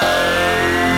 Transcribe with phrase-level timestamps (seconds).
[0.00, 0.97] Música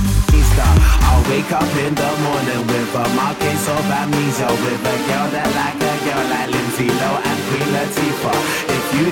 [0.00, 4.48] I'll wake up in the morning with a mark case of amnesia.
[4.48, 8.38] With a girl that like a girl like Lindsay Lohan Queen Latifah.
[8.68, 9.06] If you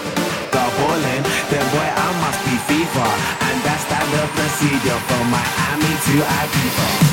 [0.52, 3.06] go ballin', then boy I must be FIFA.
[3.48, 7.07] And that's standard procedure from Miami to Ibiza.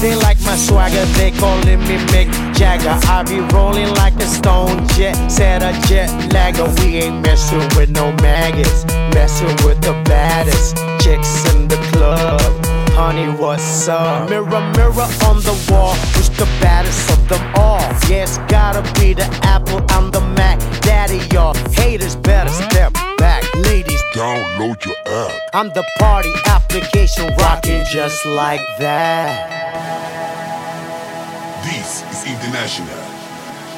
[0.00, 2.96] They like my swagger, they calling me Mick Jagger.
[3.08, 6.72] I be rolling like a stone jet, set a jet lagger.
[6.80, 12.67] We ain't messing with no maggots, messing with the baddest chicks in the club.
[12.98, 14.28] Honey, what's up?
[14.28, 17.78] Mirror, mirror on the wall, who's the baddest of them all?
[18.08, 20.58] Yes, gotta be the Apple, I'm the Mac.
[20.80, 23.44] Daddy, y'all haters better step back.
[23.54, 25.30] Ladies, download your app.
[25.54, 29.46] I'm the party application rocking just like that.
[31.62, 33.04] This is International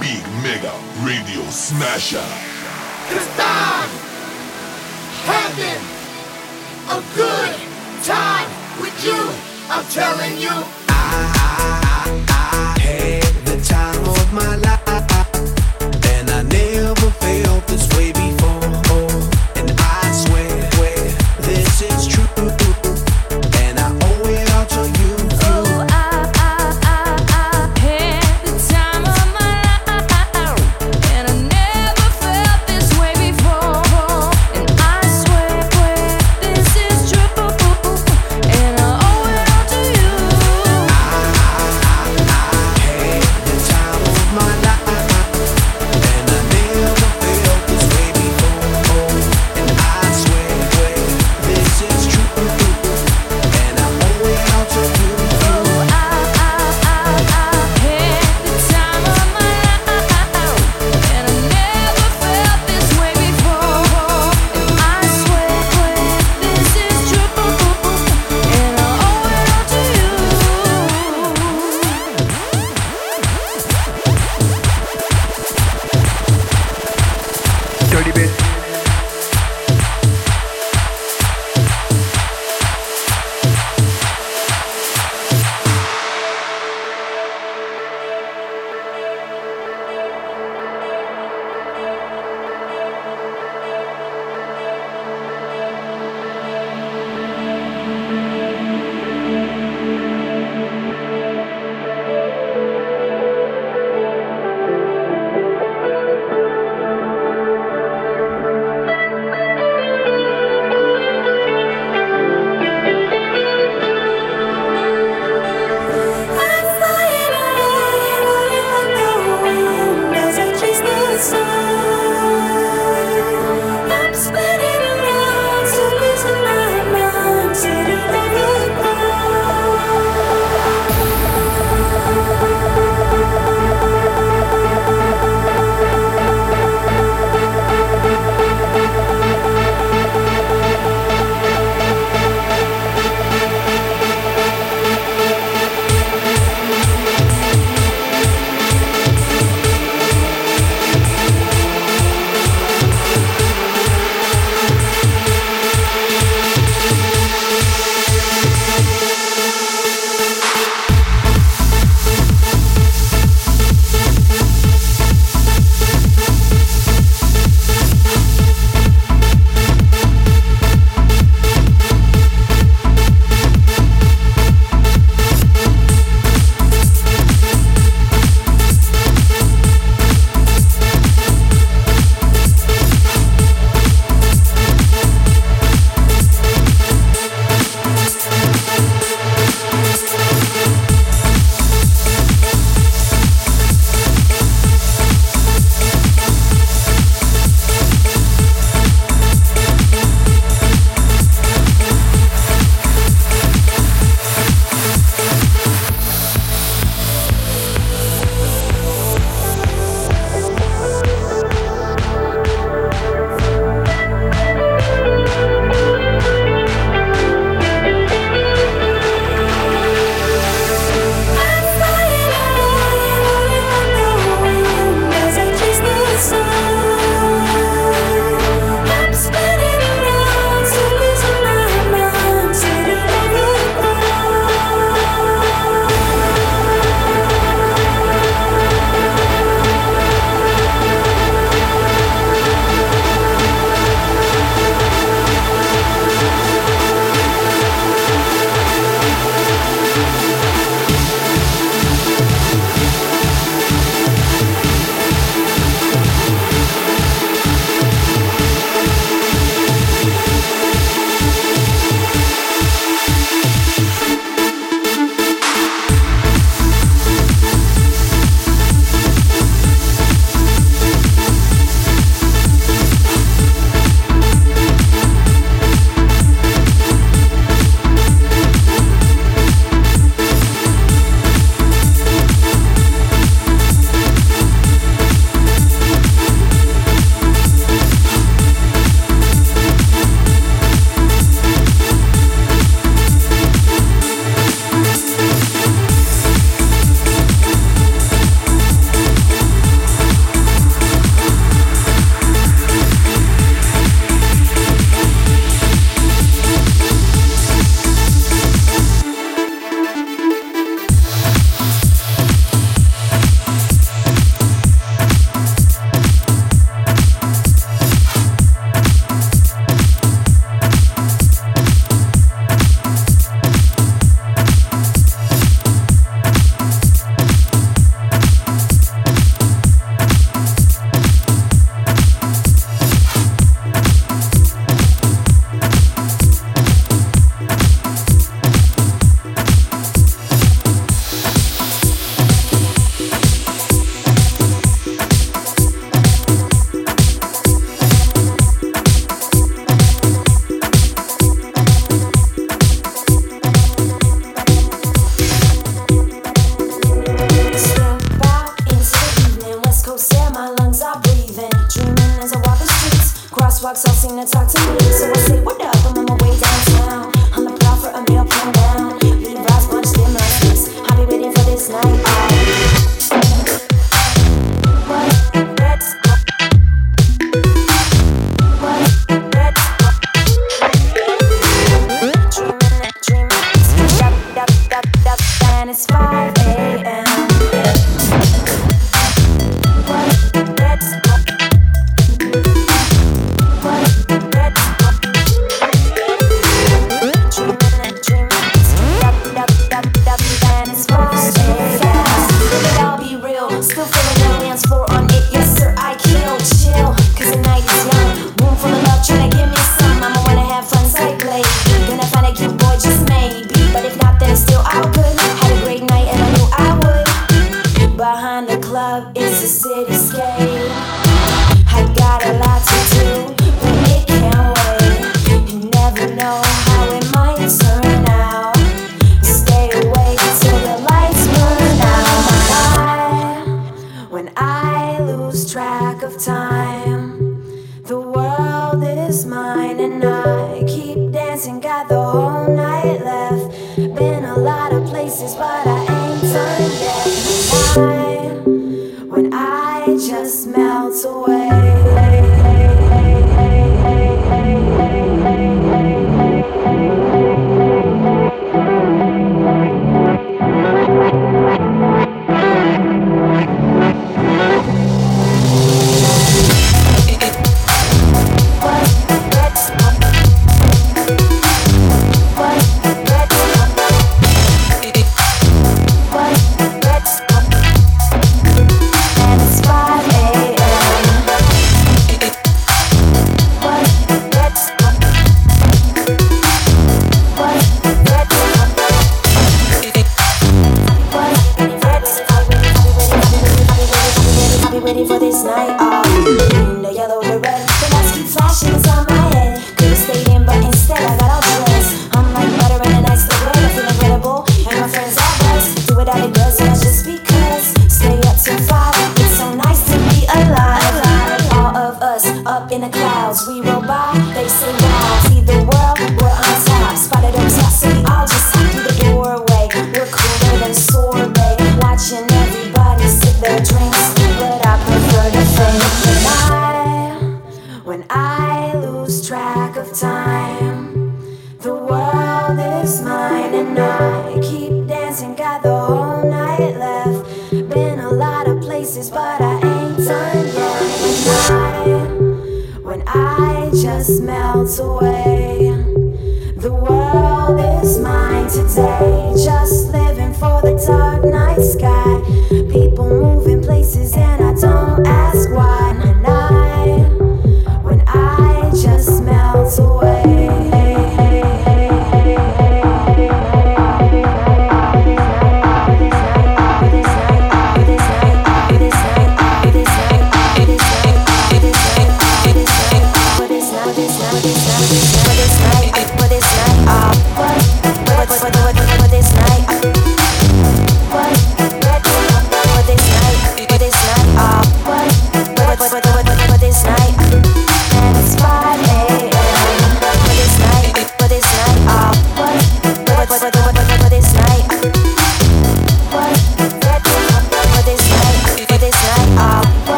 [0.00, 0.72] Big Mega
[1.04, 2.24] Radio Smasher.
[3.12, 3.90] Cause I'm
[5.28, 5.84] having
[6.88, 7.60] a good
[8.04, 9.20] time with you.
[9.68, 10.54] I'm telling you.
[10.88, 14.91] I, I, I, I had the time of my life.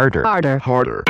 [0.00, 1.02] Harder, harder, harder,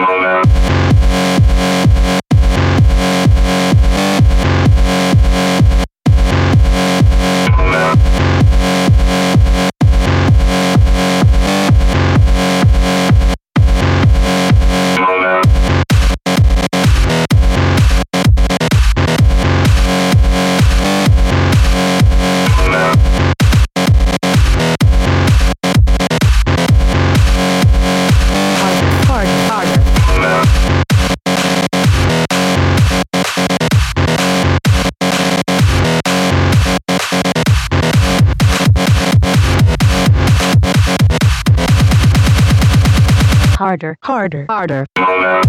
[43.80, 45.39] Harder, harder, harder.